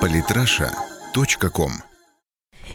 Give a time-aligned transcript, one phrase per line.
[0.00, 1.70] Политраша.ком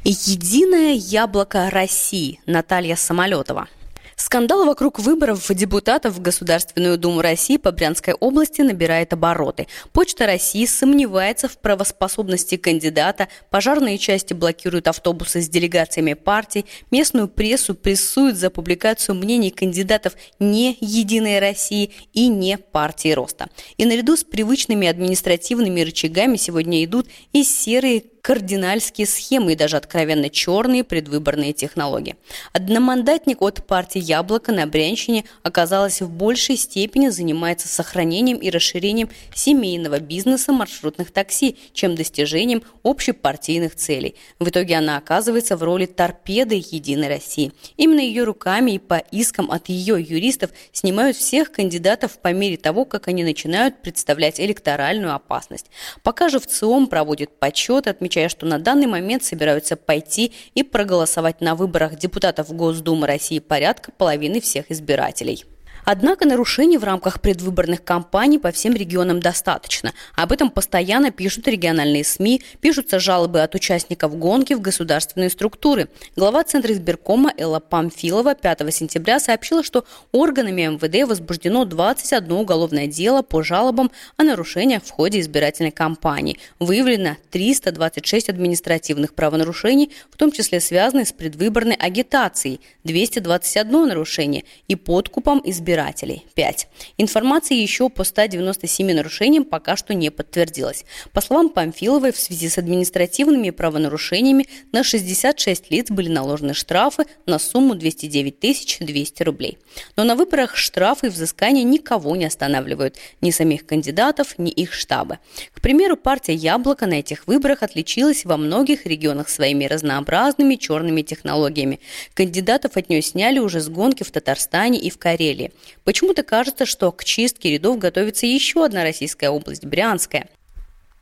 [0.05, 2.39] Единое яблоко России.
[2.45, 3.67] Наталья Самолетова.
[4.15, 9.67] Скандал вокруг выборов депутатов в Государственную Думу России по Брянской области набирает обороты.
[9.91, 17.75] Почта России сомневается в правоспособности кандидата, пожарные части блокируют автобусы с делегациями партий, местную прессу
[17.75, 23.49] прессуют за публикацию мнений кандидатов не «Единой России» и не партии Роста.
[23.77, 30.31] И наряду с привычными административными рычагами сегодня идут и серые кардинальские схемы и даже откровенно
[30.31, 32.15] черные предвыборные технологии.
[32.53, 39.99] Одномандатник от партии «Яблоко» на Брянщине оказалось в большей степени занимается сохранением и расширением семейного
[39.99, 44.15] бизнеса маршрутных такси, чем достижением общепартийных целей.
[44.39, 47.51] В итоге она оказывается в роли торпеды «Единой России».
[47.77, 52.85] Именно ее руками и по искам от ее юристов снимают всех кандидатов по мере того,
[52.85, 55.67] как они начинают представлять электоральную опасность.
[56.01, 60.63] Пока же в ЦИОМ проводит подсчет, отмечает отмечая, что на данный момент собираются пойти и
[60.63, 65.45] проголосовать на выборах депутатов Госдумы России порядка половины всех избирателей.
[65.85, 69.93] Однако нарушений в рамках предвыборных кампаний по всем регионам достаточно.
[70.15, 75.87] Об этом постоянно пишут региональные СМИ, пишутся жалобы от участников гонки в государственные структуры.
[76.15, 83.21] Глава Центра избиркома Элла Памфилова 5 сентября сообщила, что органами МВД возбуждено 21 уголовное дело
[83.21, 86.39] по жалобам о нарушениях в ходе избирательной кампании.
[86.57, 95.41] Выявлено 326 административных правонарушений, в том числе связанные с предвыборной агитацией, 221 нарушение и подкупом
[95.45, 96.25] избирателей избирателей.
[96.35, 96.67] 5.
[96.97, 100.85] Информация еще по 197 нарушениям пока что не подтвердилась.
[101.11, 107.39] По словам Памфиловой, в связи с административными правонарушениями на 66 лиц были наложены штрафы на
[107.39, 109.57] сумму 209 200 рублей.
[109.95, 115.19] Но на выборах штрафы и взыскания никого не останавливают, ни самих кандидатов, ни их штабы.
[115.53, 121.79] К примеру, партия «Яблоко» на этих выборах отличилась во многих регионах своими разнообразными черными технологиями.
[122.13, 125.51] Кандидатов от нее сняли уже с гонки в Татарстане и в Карелии.
[125.83, 130.29] Почему-то кажется, что к чистке рядов готовится еще одна российская область– Брянская.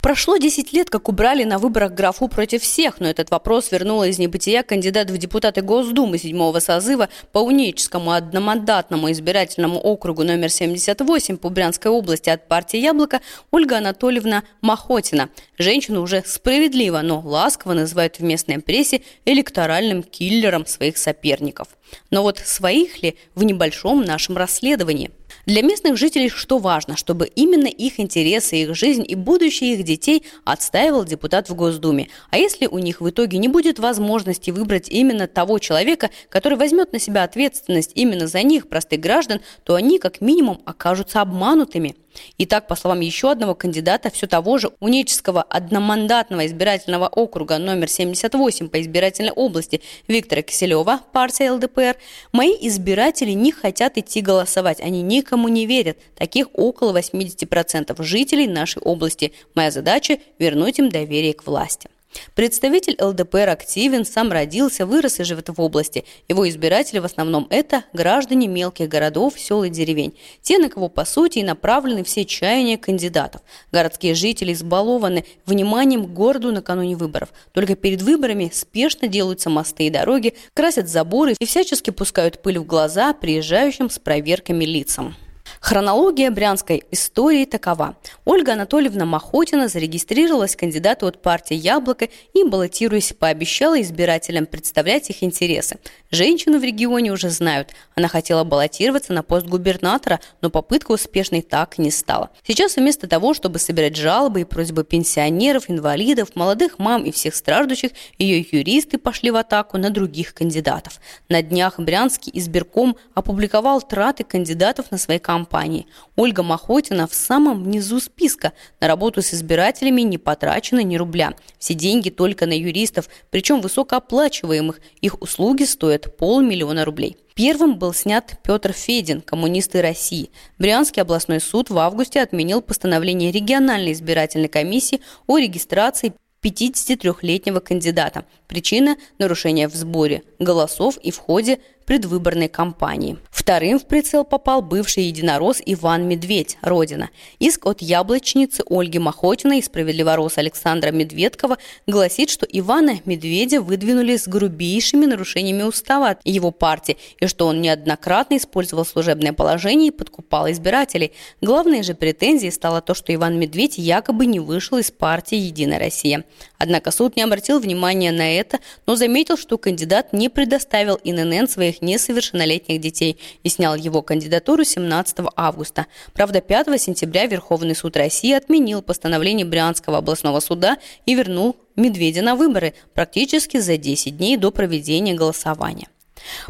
[0.04, 4.20] Прошло 10 лет, как убрали на выборах графу против всех, но этот вопрос вернула из
[4.20, 11.48] небытия кандидат в депутаты Госдумы седьмого созыва по Уническому одномандатному избирательному округу номер 78 по
[11.48, 15.30] Брянской области от партии «Яблоко» Ольга Анатольевна Махотина.
[15.58, 21.70] Женщину уже справедливо, но ласково называют в местной прессе электоральным киллером своих соперников.
[22.12, 25.12] Но вот своих ли в небольшом нашем расследовании–
[25.46, 30.24] для местных жителей что важно, чтобы именно их интересы, их жизнь и будущее их детей
[30.46, 32.10] отстаивал депутат в Госдуме.
[32.30, 36.94] А если у них в итоге не будет возможности выбрать именно того человека, который возьмет
[36.94, 41.96] на себя ответственность именно за них, простых граждан, то они как минимум окажутся обманутыми.
[42.38, 48.70] Итак, по словам еще одного кандидата, все того же Унического одномандатного избирательного округа номер 78
[48.70, 51.98] по избирательной области Виктора Киселева, партия ЛДПР,
[52.32, 55.98] мои избиратели не хотят идти голосовать, они никому не верят.
[56.16, 59.34] Таких около 80% жителей нашей области.
[59.56, 61.90] Моя задача– вернуть им доверие к власти.
[62.36, 66.06] Представитель ЛДПР активен, сам родился, вырос и живет в области.
[66.28, 70.18] Его избиратели в основном это граждане мелких городов, сел и деревень.
[70.42, 73.42] Те, на кого по сути и направлены все чаяния кандидатов.
[73.72, 77.30] Городские жители избалованы вниманием к городу накануне выборов.
[77.52, 82.66] Только перед выборами спешно делаются мосты и дороги, красят заборы и всячески пускают пыль в
[82.66, 85.16] глаза приезжающим с проверками лицам.
[85.64, 87.96] Хронология брянской истории такова.
[88.26, 95.78] Ольга Анатольевна Махотина зарегистрировалась кандидатом от партии «Яблоко» и, баллотируясь, пообещала избирателям представлять их интересы.
[96.12, 97.70] Женщину в регионе уже знают.
[97.96, 102.30] Она хотела баллотироваться на пост губернатора, но попытка успешной так и не стала.
[102.46, 107.92] Сейчас вместо того, чтобы собирать жалобы и просьбы пенсионеров, инвалидов, молодых мам и всех страждущих,
[108.18, 111.00] ее юристы пошли в атаку на других кандидатов.
[111.30, 115.86] На днях Брянский избирком опубликовал траты кандидатов на своей кампании компании.
[116.16, 118.54] Ольга Махотина в самом низу списка.
[118.82, 121.34] На работу с избирателями не потрачено ни рубля.
[121.60, 124.82] Все деньги только на юристов, причем высокооплачиваемых.
[125.02, 127.18] Их услуги стоят полмиллиона рублей.
[127.36, 130.32] Первым был снят Петр Федин, коммунисты России.
[130.58, 136.14] Брянский областной суд в августе отменил постановление региональной избирательной комиссии о регистрации
[136.44, 138.26] 53-летнего кандидата.
[138.48, 143.18] Причина– нарушение в сборе голосов и в ходе предвыборной кампании.
[143.30, 147.10] Вторым в прицел попал бывший единорос Иван Медведь, Родина.
[147.40, 154.28] Иск от яблочницы Ольги Махотиной и справедливорос Александра Медведкова гласит, что Ивана Медведя выдвинули с
[154.28, 161.12] грубейшими нарушениями устава его партии и что он неоднократно использовал служебное положение и подкупал избирателей.
[161.42, 166.24] Главной же претензией стало то, что Иван Медведь якобы не вышел из партии «Единая Россия».
[166.58, 171.73] Однако суд не обратил внимания на это, но заметил, что кандидат не предоставил ИНН своих
[171.82, 175.88] несовершеннолетних детей и снял его кандидатуру 17 августа.
[176.14, 182.36] Правда, 5 сентября Верховный суд России отменил постановление Брянского областного суда и вернул Медведя на
[182.36, 185.88] выборы практически за 10 дней до проведения голосования.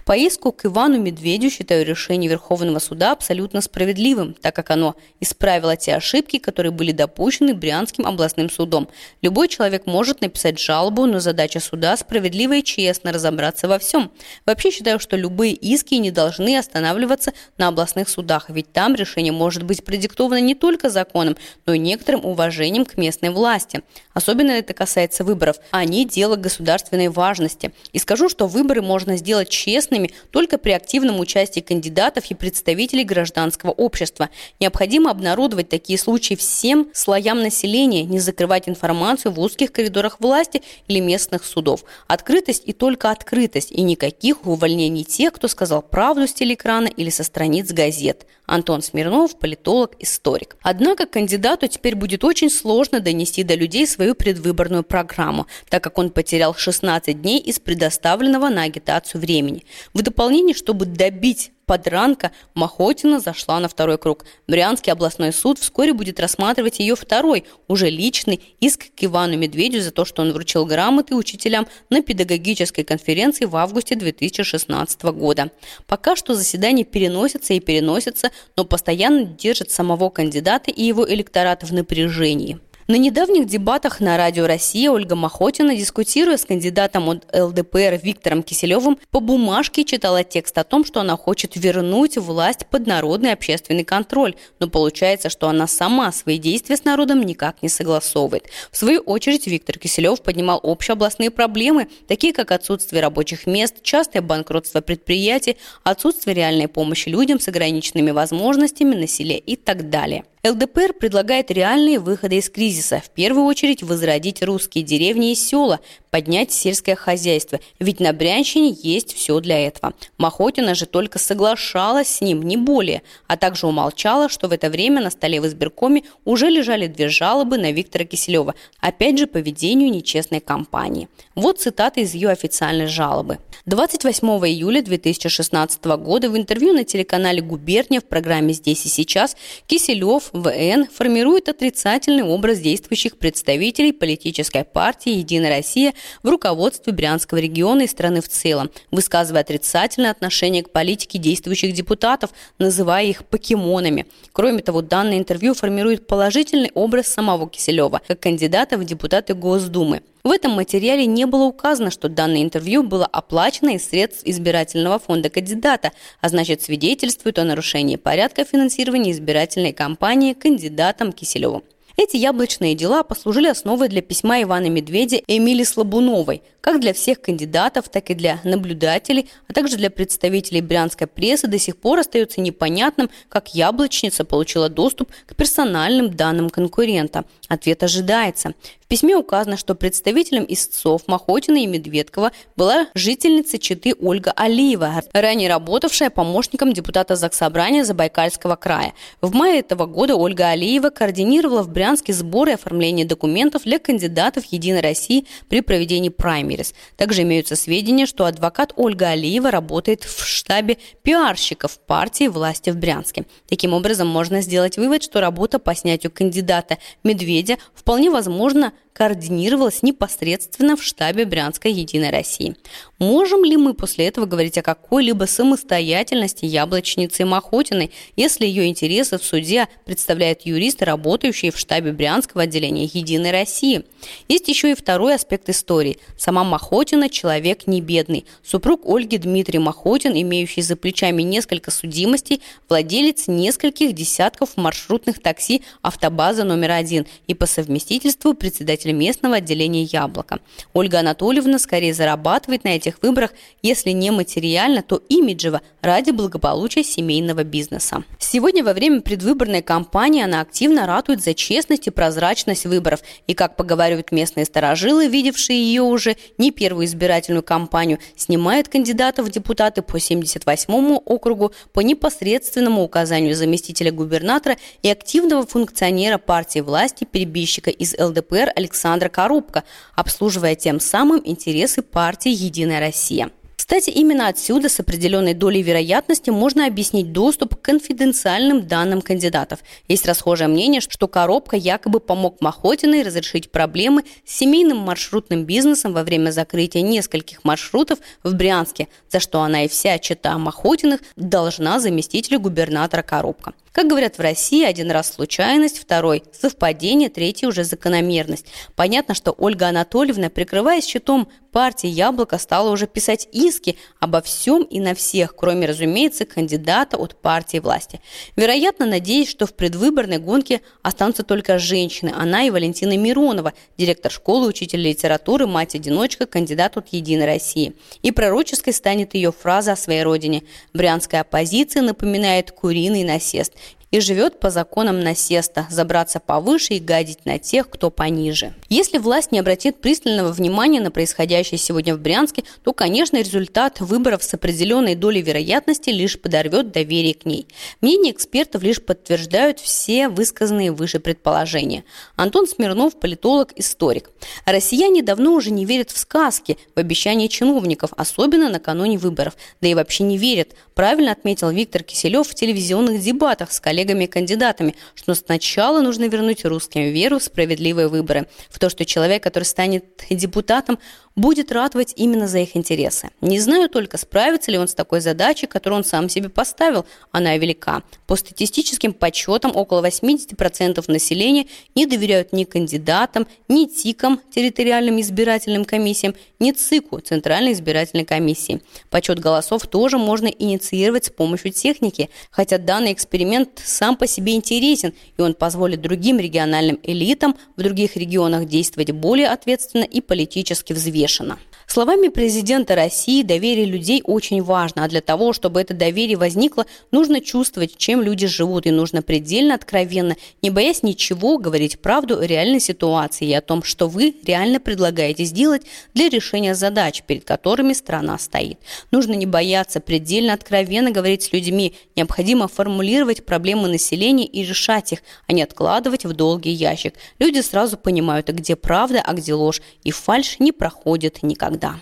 [0.05, 5.75] По иску к Ивану Медведю считаю решение Верховного суда абсолютно справедливым, так как оно исправило
[5.75, 8.89] те ошибки, которые были допущены Брянским областным судом.
[9.21, 14.11] Любой человек может написать жалобу, но задача суда справедливо и честно разобраться во всем.
[14.45, 19.63] Вообще считаю, что любые иски не должны останавливаться на областных судах, ведь там решение может
[19.63, 23.81] быть продиктовано не только законом, но и некоторым уважением к местной власти.
[24.13, 25.57] Особенно это касается выборов.
[25.71, 27.73] Они дело государственной важности.
[27.91, 33.71] И скажу, что выборы можно сделать честными только при активном участии кандидатов и представителей гражданского
[33.71, 34.29] общества.
[34.59, 40.99] Необходимо обнародовать такие случаи всем слоям населения, не закрывать информацию в узких коридорах власти или
[40.99, 41.85] местных судов.
[42.07, 47.23] Открытость и только открытость, и никаких увольнений тех, кто сказал правду с телеэкрана или со
[47.23, 48.25] страниц газет.
[48.45, 50.57] Антон Смирнов, политолог, историк.
[50.61, 56.09] Однако кандидату теперь будет очень сложно донести до людей свою предвыборную программу, так как он
[56.09, 59.52] потерял 16 дней из предоставленного на агитацию времени.
[59.93, 64.25] В дополнение, чтобы добить подранка Махотина зашла на второй круг.
[64.47, 69.91] Брянский областной суд вскоре будет рассматривать ее второй, уже личный, иск к Ивану Медведю за
[69.91, 75.51] то, что он вручил грамоты учителям на педагогической конференции в августе 2016 года.
[75.87, 81.73] Пока что заседание переносится и переносится, но постоянно держит самого кандидата и его электората в
[81.73, 82.59] напряжении.
[82.85, 88.99] На недавних дебатах на Радио Россия Ольга Махотина, дискутируя с кандидатом от ЛДПР Виктором Киселевым,
[89.09, 94.35] по бумажке читала текст о том, что она хочет вернуть власть под народный общественный контроль,
[94.59, 98.49] но получается, что она сама свои действия с народом никак не согласовывает.
[98.69, 104.81] В свою очередь Виктор Киселев поднимал общеобластные проблемы, такие как отсутствие рабочих мест, частое банкротство
[104.81, 110.25] предприятий, отсутствие реальной помощи людям с ограниченными возможностями на селе и так далее.
[110.45, 112.99] ЛДПР предлагает реальные выходы из кризиса.
[112.99, 115.79] В первую очередь возродить русские деревни и села,
[116.13, 119.95] поднять сельское хозяйство, ведь на Брянщине есть все для этого.
[120.19, 125.01] Махотина же только соглашалась с ним, не более, а также умолчала, что в это время
[125.01, 129.89] на столе в избиркоме уже лежали две жалобы на Виктора Киселева, опять же по ведению
[129.89, 131.09] нечестной кампании.
[131.33, 133.39] Вот цитата из ее официальной жалобы.
[133.65, 140.29] 28 июля 2016 года в интервью на телеканале «Губерния» в программе «Здесь и сейчас» Киселев
[140.31, 145.93] ВН формирует отрицательный образ действующих представителей политической партии «Единая Россия»
[146.23, 152.31] в руководстве Брянского региона и страны в целом, высказывая отрицательное отношение к политике действующих депутатов,
[152.59, 154.05] называя их покемонами.
[154.31, 160.01] Кроме того, данное интервью формирует положительный образ самого Киселева как кандидата в депутаты Госдумы.
[160.23, 165.29] В этом материале не было указано, что данное интервью было оплачено из средств избирательного фонда
[165.29, 165.91] кандидата,
[166.21, 171.63] а значит свидетельствует о нарушении порядка финансирования избирательной кампании кандидатом Киселевым.
[171.95, 177.89] Эти яблочные дела послужили основой для письма Ивана Медведя Эмили Слабуновой, как для всех кандидатов,
[177.89, 183.09] так и для наблюдателей, а также для представителей брянской прессы до сих пор остается непонятным,
[183.27, 187.25] как яблочница получила доступ к персональным данным конкурента.
[187.49, 188.53] Ответ ожидается.
[188.79, 195.49] В письме указано, что представителем истцов Махотина и Медведкова была жительница Читы Ольга Алиева, ранее
[195.49, 198.93] работавшая помощником депутата Заксобрания Забайкальского края.
[199.19, 204.45] В мае этого года Ольга Алиева координировала в Брянске сборы и оформление документов для кандидатов
[204.45, 206.09] Единой России при проведении
[206.53, 206.73] праймерис.
[206.95, 213.25] Также имеются сведения, что адвокат Ольга Алиева работает в штабе пиарщиков партии власти в Брянске.
[213.47, 220.77] Таким образом, можно сделать вывод, что работа по снятию кандидата Медведя вполне возможно координировалась непосредственно
[220.77, 222.55] в штабе Брянской Единой России.
[222.99, 229.23] Можем ли мы после этого говорить о какой-либо самостоятельности яблочницы Махотиной, если ее интересы в
[229.23, 233.83] суде представляют юристы, работающие в штабе Брянского отделения Единой России?
[234.27, 235.97] Есть еще и второй аспект истории.
[236.17, 238.25] Сама Махотина– человек не бедный.
[238.43, 246.43] Супруг Ольги Дмитрий Махотин, имеющий за плечами несколько судимостей, владелец нескольких десятков маршрутных такси автобаза
[246.43, 250.39] номер один и по совместительству председатель местного отделения «Яблоко».
[250.73, 253.31] Ольга Анатольевна скорее зарабатывает на этих выборах,
[253.61, 258.03] если не материально, то имиджево, ради благополучия семейного бизнеса.
[258.19, 263.01] Сегодня во время предвыборной кампании она активно ратует за честность и прозрачность выборов.
[263.27, 269.31] И, как поговаривают местные сторожилы, видевшие ее уже не первую избирательную кампанию, снимает кандидатов в
[269.31, 277.69] депутаты по 78-му округу по непосредственному указанию заместителя губернатора и активного функционера партии власти перебежчика
[277.69, 279.63] из ЛДПР Александра Коробка,
[279.95, 283.29] обслуживая тем самым интересы партии «Единая Россия».
[283.63, 289.59] Кстати, именно отсюда с определенной долей вероятности можно объяснить доступ к конфиденциальным данным кандидатов.
[289.87, 296.03] Есть расхожее мнение, что коробка якобы помог Махотиной разрешить проблемы с семейным маршрутным бизнесом во
[296.03, 302.41] время закрытия нескольких маршрутов в Брянске, за что она и вся чита Махотиных должна заместителю
[302.41, 303.53] губернатора Коробка.
[303.73, 308.45] Как говорят в России, один раз случайность, второй– совпадение, третий– уже закономерность.
[308.75, 314.79] Понятно, что Ольга Анатольевна, прикрываясь щитом партии «Яблоко», стала уже писать иски обо всем и
[314.79, 317.99] на всех, кроме, разумеется, кандидата от партии власти.
[318.35, 322.13] Вероятно, надеясь, что в предвыборной гонке останутся только женщины.
[322.15, 327.73] Она и Валентина Миронова, директор школы, учитель литературы, мать-одиночка, кандидат от «Единой России».
[328.03, 330.43] И пророческой станет ее фраза о своей родине.
[330.73, 333.53] Брянская оппозиция напоминает куриный насест
[333.93, 338.55] и живет по законам насеста, забраться повыше и гадить на тех, кто пониже.
[338.67, 344.23] Если власть не обратит пристального внимания на происходящее сегодня в Брянске, то, конечно, результат выборов
[344.23, 347.45] с определенной долей вероятности лишь подорвет доверие к ней.
[347.81, 351.83] Мнения экспертов лишь подтверждают все высказанные выше предположения.
[352.15, 354.09] Антон Смирнов– политолог-историк.
[354.47, 359.35] Россияне давно уже не верят в сказки, в обещания чиновников, особенно накануне выборов.
[359.61, 360.55] Да и вообще не верят.
[360.73, 366.91] Правильно отметил Виктор Киселев в телевизионных дебатах с коллегами коллегами-кандидатами, что сначала нужно вернуть русским
[366.91, 370.79] веру в справедливые выборы, в то, что человек, который станет депутатом,
[371.15, 373.09] будет ратовать именно за их интересы.
[373.21, 376.85] Не знаю только, справится ли он с такой задачей, которую он сам себе поставил.
[377.11, 377.83] Она велика.
[378.07, 386.15] По статистическим подсчетам, около 80% населения не доверяют ни кандидатам, ни ТИКам, территориальным избирательным комиссиям,
[386.39, 388.61] ни ЦИКу, Центральной избирательной комиссии.
[388.89, 394.93] Подсчет голосов тоже можно инициировать с помощью техники, хотя данный эксперимент сам по себе интересен,
[395.17, 401.37] и он позволит другим региональным элитам в других регионах действовать более ответственно и политически взвешенно.
[401.67, 407.19] Словами президента России, доверие людей очень важно, а для того, чтобы это доверие возникло, нужно
[407.19, 412.59] чувствовать, чем люди живут, и нужно предельно откровенно, не боясь ничего, говорить правду о реальной
[412.59, 415.63] ситуации и о том, что вы реально предлагаете сделать
[415.93, 418.59] для решения задач, перед которыми страна стоит.
[418.91, 423.25] Нужно не бояться, предельно откровенно говорить с людьми, необходимо формулировать
[423.63, 426.93] проблемы населения и решать их, а не откладывать в долгий ящик.
[427.19, 431.75] Люди сразу понимают, где правда, а где ложь, и фальшь не проходит никогда.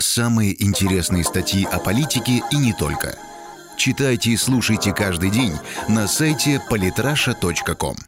[0.00, 3.18] Самые интересные статьи о политике и не только.
[3.76, 5.54] Читайте и слушайте каждый день
[5.88, 8.07] на сайте polytrasha.com.